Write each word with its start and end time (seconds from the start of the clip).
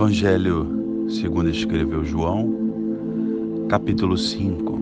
Evangelho 0.00 1.06
segundo 1.10 1.50
escreveu 1.50 2.02
João, 2.02 3.66
capítulo 3.68 4.16
5. 4.16 4.80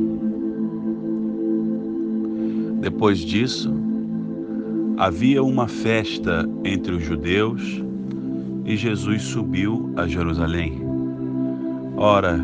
Depois 2.81 3.19
disso, 3.19 3.75
havia 4.97 5.43
uma 5.43 5.67
festa 5.67 6.49
entre 6.65 6.95
os 6.95 7.03
judeus 7.03 7.83
e 8.65 8.77
Jesus 8.77 9.23
subiu 9.23 9.93
a 9.97 10.07
Jerusalém. 10.07 10.81
Ora, 11.97 12.39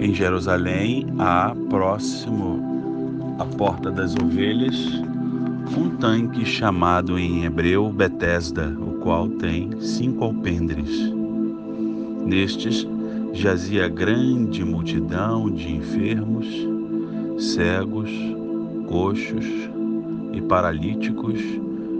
em 0.00 0.14
Jerusalém 0.14 1.08
há 1.18 1.56
próximo 1.68 3.34
à 3.36 3.44
porta 3.44 3.90
das 3.90 4.14
ovelhas 4.14 5.02
um 5.76 5.96
tanque 5.96 6.46
chamado 6.46 7.18
em 7.18 7.44
hebreu 7.44 7.90
Betesda, 7.90 8.68
o 8.80 9.00
qual 9.00 9.28
tem 9.28 9.72
cinco 9.80 10.22
alpendres. 10.22 11.17
Nestes 12.28 12.86
jazia 13.32 13.88
grande 13.88 14.62
multidão 14.62 15.50
de 15.50 15.74
enfermos, 15.74 16.46
cegos, 17.38 18.10
coxos 18.86 19.46
e 20.34 20.40
paralíticos, 20.42 21.40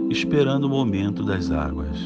esperando 0.07 0.65
o 0.65 0.69
momento 0.69 1.23
das 1.23 1.49
águas. 1.49 1.97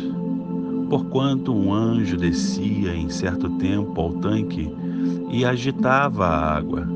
Porquanto 0.89 1.53
um 1.53 1.73
anjo 1.73 2.15
descia 2.15 2.95
em 2.95 3.09
certo 3.09 3.49
tempo 3.57 3.99
ao 3.99 4.13
tanque 4.13 4.73
e 5.29 5.43
agitava 5.43 6.25
a 6.25 6.55
água. 6.55 6.87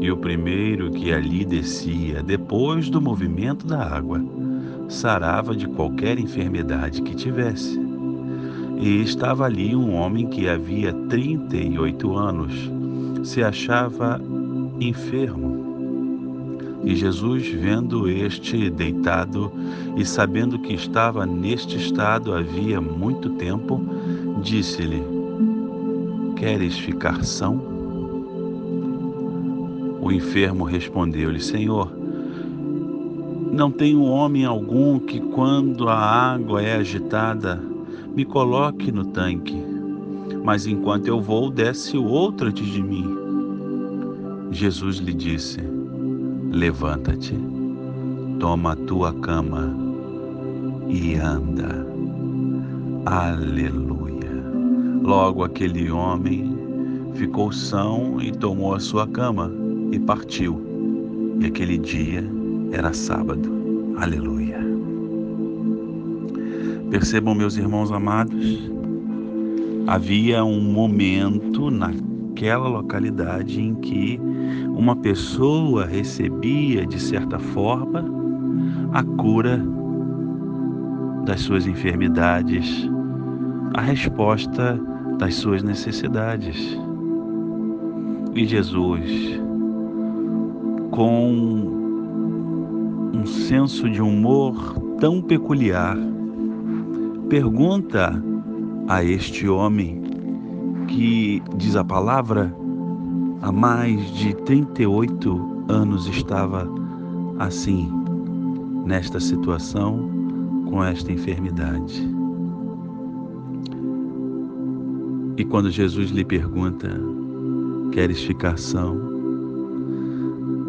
E 0.00 0.10
o 0.10 0.16
primeiro 0.16 0.90
que 0.90 1.12
ali 1.12 1.44
descia, 1.44 2.20
depois 2.20 2.90
do 2.90 3.00
movimento 3.00 3.64
da 3.64 3.80
água, 3.80 4.20
sarava 4.88 5.54
de 5.54 5.68
qualquer 5.68 6.18
enfermidade 6.18 7.00
que 7.00 7.14
tivesse. 7.14 7.91
E 8.82 9.00
estava 9.00 9.44
ali 9.44 9.76
um 9.76 9.94
homem 9.94 10.26
que 10.26 10.48
havia 10.48 10.92
trinta 11.08 11.56
e 11.56 11.78
oito 11.78 12.16
anos, 12.16 12.52
se 13.22 13.40
achava 13.40 14.20
enfermo. 14.80 16.80
E 16.84 16.96
Jesus, 16.96 17.46
vendo 17.46 18.08
este 18.08 18.68
deitado 18.68 19.52
e 19.96 20.04
sabendo 20.04 20.58
que 20.58 20.74
estava 20.74 21.24
neste 21.24 21.76
estado 21.76 22.34
havia 22.34 22.80
muito 22.80 23.30
tempo, 23.30 23.80
disse-lhe: 24.42 25.00
Queres 26.34 26.76
ficar 26.76 27.22
são? 27.22 27.62
O 30.00 30.10
enfermo 30.10 30.64
respondeu-lhe: 30.64 31.38
Senhor, 31.38 31.88
não 33.52 33.70
tenho 33.70 34.02
homem 34.02 34.44
algum 34.44 34.98
que, 34.98 35.20
quando 35.20 35.88
a 35.88 35.94
água 35.94 36.60
é 36.60 36.74
agitada, 36.74 37.70
me 38.14 38.24
coloque 38.24 38.92
no 38.92 39.04
tanque, 39.06 39.56
mas 40.44 40.66
enquanto 40.66 41.06
eu 41.06 41.20
vou, 41.20 41.50
desce 41.50 41.96
o 41.96 42.04
outro 42.04 42.48
antes 42.48 42.66
de 42.66 42.82
mim. 42.82 43.06
Jesus 44.50 44.98
lhe 44.98 45.14
disse: 45.14 45.60
Levanta-te, 46.50 47.34
toma 48.38 48.72
a 48.72 48.76
tua 48.76 49.12
cama 49.14 49.74
e 50.88 51.14
anda. 51.14 51.86
Aleluia. 53.06 54.30
Logo 55.02 55.42
aquele 55.42 55.90
homem 55.90 56.56
ficou 57.14 57.50
são 57.50 58.20
e 58.20 58.30
tomou 58.30 58.74
a 58.74 58.80
sua 58.80 59.06
cama 59.06 59.50
e 59.90 59.98
partiu. 59.98 60.60
E 61.40 61.46
aquele 61.46 61.78
dia 61.78 62.24
era 62.72 62.92
sábado. 62.92 63.50
Aleluia. 63.96 64.71
Percebam, 66.92 67.34
meus 67.34 67.56
irmãos 67.56 67.90
amados, 67.90 68.70
havia 69.86 70.44
um 70.44 70.60
momento 70.60 71.70
naquela 71.70 72.68
localidade 72.68 73.58
em 73.58 73.74
que 73.76 74.20
uma 74.76 74.94
pessoa 74.96 75.86
recebia, 75.86 76.86
de 76.86 77.00
certa 77.00 77.38
forma, 77.38 78.04
a 78.92 79.02
cura 79.02 79.58
das 81.24 81.40
suas 81.40 81.66
enfermidades, 81.66 82.86
a 83.72 83.80
resposta 83.80 84.78
das 85.18 85.34
suas 85.36 85.62
necessidades. 85.62 86.78
E 88.34 88.44
Jesus, 88.44 89.40
com 90.90 91.32
um 93.14 93.24
senso 93.24 93.88
de 93.88 94.02
humor 94.02 94.78
tão 95.00 95.22
peculiar, 95.22 95.96
pergunta 97.32 98.22
a 98.88 99.02
este 99.02 99.48
homem 99.48 100.02
que, 100.86 101.42
diz 101.56 101.76
a 101.76 101.82
palavra, 101.82 102.54
há 103.40 103.50
mais 103.50 104.12
de 104.12 104.34
38 104.44 105.64
anos 105.66 106.06
estava 106.08 106.68
assim, 107.38 107.90
nesta 108.84 109.18
situação, 109.18 110.10
com 110.68 110.84
esta 110.84 111.10
enfermidade. 111.10 112.06
E 115.38 115.44
quando 115.46 115.70
Jesus 115.70 116.10
lhe 116.10 116.26
pergunta: 116.26 116.90
Queres 117.92 118.22
ficar 118.22 118.58
são? 118.58 118.94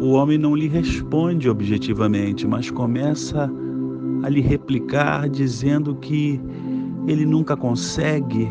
O 0.00 0.12
homem 0.12 0.38
não 0.38 0.56
lhe 0.56 0.68
responde 0.68 1.46
objetivamente, 1.46 2.46
mas 2.46 2.70
começa 2.70 3.44
a 3.44 3.73
lhe 4.28 4.40
replicar 4.40 5.28
dizendo 5.28 5.94
que 5.96 6.40
ele 7.06 7.26
nunca 7.26 7.56
consegue, 7.56 8.50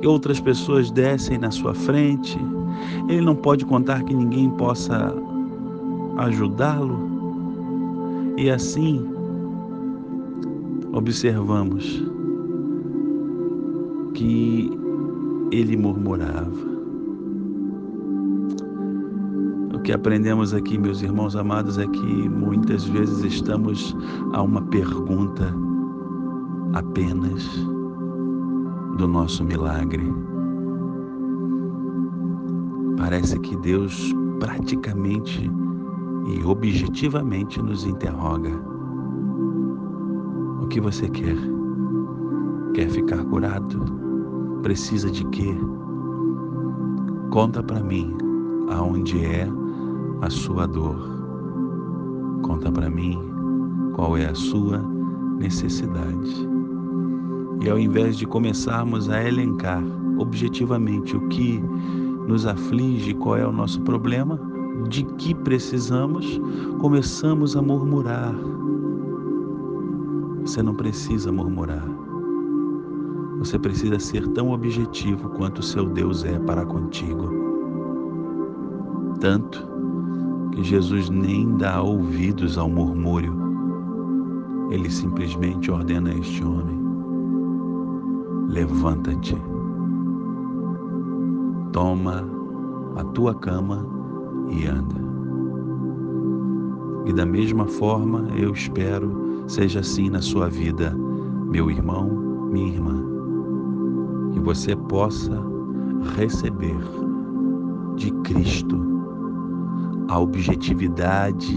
que 0.00 0.06
outras 0.06 0.40
pessoas 0.40 0.90
descem 0.90 1.38
na 1.38 1.50
sua 1.50 1.74
frente, 1.74 2.38
ele 3.08 3.20
não 3.20 3.36
pode 3.36 3.64
contar 3.64 4.02
que 4.04 4.14
ninguém 4.14 4.50
possa 4.50 5.14
ajudá-lo. 6.18 7.10
E 8.36 8.50
assim, 8.50 9.06
observamos 10.92 12.02
que 14.14 14.70
ele 15.52 15.76
murmurava. 15.76 16.71
Que 19.84 19.92
aprendemos 19.92 20.54
aqui, 20.54 20.78
meus 20.78 21.02
irmãos 21.02 21.34
amados, 21.34 21.76
é 21.76 21.86
que 21.86 22.28
muitas 22.28 22.84
vezes 22.84 23.24
estamos 23.24 23.96
a 24.32 24.40
uma 24.40 24.62
pergunta 24.62 25.52
apenas 26.72 27.44
do 28.96 29.08
nosso 29.08 29.44
milagre. 29.44 30.04
Parece 32.96 33.38
que 33.40 33.56
Deus 33.56 34.14
praticamente 34.38 35.50
e 36.28 36.44
objetivamente 36.44 37.60
nos 37.60 37.84
interroga: 37.84 38.50
O 40.62 40.66
que 40.68 40.80
você 40.80 41.08
quer? 41.08 41.36
Quer 42.74 42.88
ficar 42.88 43.24
curado? 43.24 43.84
Precisa 44.62 45.10
de 45.10 45.24
quê? 45.30 45.54
Conta 47.30 47.62
para 47.62 47.80
mim 47.80 48.16
aonde 48.70 49.24
é 49.24 49.61
a 50.22 50.30
sua 50.30 50.66
dor. 50.66 50.96
Conta 52.42 52.70
para 52.70 52.88
mim 52.88 53.18
qual 53.94 54.16
é 54.16 54.26
a 54.26 54.34
sua 54.34 54.78
necessidade. 55.38 56.48
E 57.60 57.68
ao 57.68 57.78
invés 57.78 58.16
de 58.16 58.26
começarmos 58.26 59.08
a 59.08 59.22
elencar 59.22 59.82
objetivamente 60.18 61.16
o 61.16 61.28
que 61.28 61.60
nos 62.28 62.46
aflige, 62.46 63.14
qual 63.14 63.36
é 63.36 63.46
o 63.46 63.52
nosso 63.52 63.80
problema, 63.82 64.40
de 64.88 65.02
que 65.16 65.34
precisamos, 65.34 66.40
começamos 66.80 67.56
a 67.56 67.62
murmurar. 67.62 68.32
Você 70.42 70.62
não 70.62 70.74
precisa 70.74 71.32
murmurar. 71.32 71.84
Você 73.38 73.58
precisa 73.58 73.98
ser 73.98 74.26
tão 74.28 74.52
objetivo 74.52 75.28
quanto 75.30 75.58
o 75.58 75.64
seu 75.64 75.86
Deus 75.86 76.24
é 76.24 76.38
para 76.38 76.64
contigo. 76.64 77.28
Tanto 79.20 79.71
que 80.52 80.62
Jesus 80.62 81.10
nem 81.10 81.56
dá 81.56 81.82
ouvidos 81.82 82.56
ao 82.56 82.68
murmúrio. 82.68 83.34
Ele 84.70 84.90
simplesmente 84.90 85.70
ordena 85.70 86.10
a 86.10 86.14
este 86.14 86.44
homem: 86.44 86.78
levanta-te, 88.48 89.36
toma 91.72 92.24
a 92.96 93.04
tua 93.04 93.34
cama 93.34 93.86
e 94.50 94.66
anda. 94.66 95.02
E 97.04 97.12
da 97.12 97.26
mesma 97.26 97.66
forma, 97.66 98.28
eu 98.36 98.52
espero 98.52 99.44
seja 99.48 99.80
assim 99.80 100.08
na 100.08 100.22
sua 100.22 100.48
vida, 100.48 100.96
meu 101.50 101.70
irmão, 101.70 102.08
minha 102.50 102.72
irmã 102.72 103.12
que 104.32 104.40
você 104.40 104.74
possa 104.74 105.42
receber 106.16 106.78
de 107.96 108.10
Cristo 108.22 108.91
a 110.12 110.18
objetividade 110.18 111.56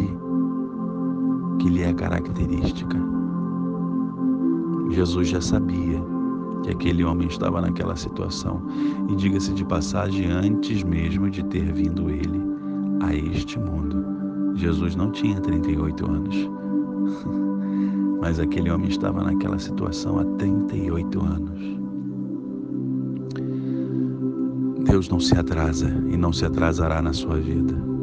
que 1.60 1.69
lhe 1.69 1.84
é 1.84 1.94
característica. 1.94 2.98
Jesus 4.92 5.28
já 5.28 5.42
sabia 5.42 6.02
que 6.63 6.72
aquele 6.72 7.04
homem 7.04 7.28
estava 7.28 7.60
naquela 7.60 7.98
situação. 7.98 8.62
E 9.10 9.16
diga-se 9.18 9.52
de 9.52 9.66
passagem, 9.66 10.31
antes 10.31 10.84
mesmo 10.84 11.30
de 11.30 11.44
ter 11.44 11.69
vindo 11.74 12.10
ele 12.10 12.42
a 13.02 13.13
este 13.13 13.60
mundo, 13.60 14.06
Jesus 14.56 14.96
não 14.96 15.12
tinha 15.12 15.42
38 15.42 16.10
anos. 16.10 16.50
Mas 18.22 18.40
aquele 18.40 18.72
homem 18.72 18.88
estava 18.88 19.22
naquela 19.22 19.60
situação 19.60 20.18
há 20.18 20.24
38 20.38 21.19
anos. 21.19 21.60
Deus 24.86 25.10
não 25.10 25.19
se 25.19 25.38
atrasa 25.38 25.90
e 26.07 26.16
não 26.16 26.31
se 26.31 26.46
atrasará 26.46 27.02
na 27.02 27.12
sua 27.12 27.36
vida. 27.36 27.94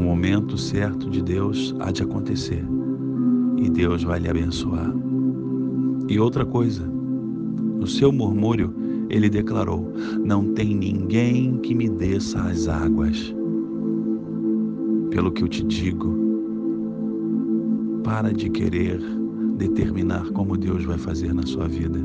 O 0.00 0.02
momento 0.02 0.56
certo 0.56 1.10
de 1.10 1.20
Deus 1.20 1.74
há 1.78 1.92
de 1.92 2.02
acontecer 2.02 2.64
e 3.58 3.68
Deus 3.68 4.02
vai 4.02 4.18
lhe 4.18 4.30
abençoar. 4.30 4.90
E 6.08 6.18
outra 6.18 6.46
coisa, 6.46 6.86
no 6.86 7.86
seu 7.86 8.10
murmúrio, 8.10 8.74
ele 9.10 9.28
declarou: 9.28 9.92
Não 10.24 10.54
tem 10.54 10.74
ninguém 10.74 11.58
que 11.58 11.74
me 11.74 11.86
desça 11.86 12.40
as 12.40 12.66
águas. 12.66 13.34
Pelo 15.10 15.30
que 15.30 15.44
eu 15.44 15.48
te 15.48 15.62
digo, 15.64 16.16
para 18.02 18.32
de 18.32 18.48
querer 18.48 18.98
determinar 19.58 20.30
como 20.30 20.56
Deus 20.56 20.82
vai 20.82 20.96
fazer 20.96 21.34
na 21.34 21.42
sua 21.42 21.68
vida. 21.68 22.00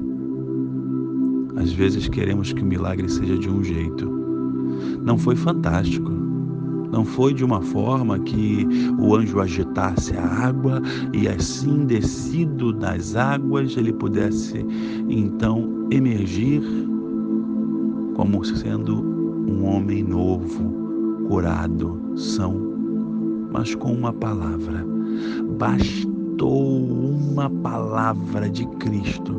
Às 1.55 1.71
vezes 1.71 2.09
queremos 2.09 2.51
que 2.51 2.61
o 2.61 2.65
milagre 2.65 3.07
seja 3.07 3.37
de 3.37 3.49
um 3.49 3.63
jeito. 3.63 4.05
Não 5.01 5.17
foi 5.17 5.37
fantástico. 5.37 6.14
Não 6.95 7.03
foi 7.03 7.33
de 7.33 7.43
uma 7.43 7.61
forma 7.61 8.17
que 8.19 8.65
o 8.97 9.13
anjo 9.13 9.41
agitasse 9.41 10.15
a 10.15 10.25
água 10.25 10.81
e 11.11 11.27
assim 11.27 11.85
descido 11.85 12.71
das 12.71 13.17
águas 13.17 13.75
ele 13.75 13.91
pudesse 13.91 14.65
então 15.09 15.89
emergir 15.91 16.63
como 18.15 18.45
sendo 18.45 18.95
um 18.95 19.65
homem 19.65 20.03
novo, 20.03 21.27
curado, 21.27 21.99
são, 22.15 22.55
mas 23.51 23.75
com 23.75 23.91
uma 23.91 24.13
palavra. 24.13 24.87
Bastou 25.57 26.77
uma 26.77 27.49
palavra 27.49 28.49
de 28.49 28.65
Cristo 28.77 29.35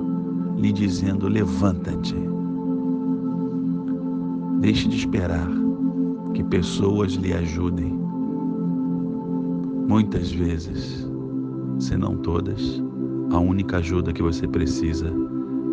lhe 0.58 0.70
dizendo: 0.74 1.26
levanta-te. 1.26 2.16
Deixe 4.60 4.88
de 4.88 4.96
esperar 4.96 5.65
que 6.36 6.44
pessoas 6.44 7.12
lhe 7.14 7.32
ajudem. 7.32 7.98
Muitas 9.88 10.30
vezes, 10.30 11.08
se 11.78 11.96
não 11.96 12.18
todas, 12.18 12.82
a 13.30 13.38
única 13.38 13.78
ajuda 13.78 14.12
que 14.12 14.22
você 14.22 14.46
precisa 14.46 15.10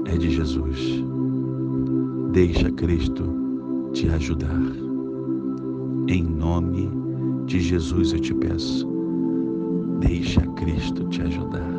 é 0.05 0.17
de 0.17 0.29
Jesus. 0.29 1.03
Deixa 2.31 2.71
Cristo 2.71 3.25
te 3.91 4.07
ajudar. 4.07 4.61
Em 6.07 6.23
nome 6.23 6.89
de 7.45 7.59
Jesus 7.59 8.13
eu 8.13 8.19
te 8.21 8.33
peço. 8.33 8.87
Deixa 9.99 10.41
Cristo 10.53 11.03
te 11.09 11.23
ajudar. 11.23 11.73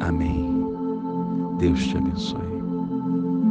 Amém. 0.00 0.48
Deus 1.58 1.86
te 1.86 1.98
abençoe. 1.98 2.51